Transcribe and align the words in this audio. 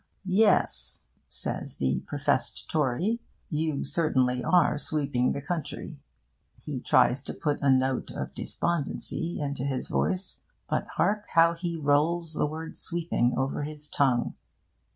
'Yes,' 0.25 1.09
says 1.29 1.77
the 1.77 1.99
professed 2.07 2.67
Tory, 2.71 3.19
'you 3.51 3.83
certainly 3.83 4.43
are 4.43 4.79
sweeping 4.79 5.31
the 5.31 5.43
country.' 5.43 5.99
He 6.63 6.79
tries 6.79 7.21
to 7.21 7.35
put 7.35 7.61
a 7.61 7.69
note 7.69 8.09
of 8.09 8.33
despondency 8.33 9.39
into 9.39 9.63
his 9.63 9.87
voice; 9.87 10.41
but 10.67 10.87
hark 10.97 11.27
how 11.35 11.53
he 11.53 11.77
rolls 11.77 12.33
the 12.33 12.47
word 12.47 12.75
'sweeping' 12.75 13.35
over 13.37 13.61
his 13.61 13.89
tongue! 13.89 14.33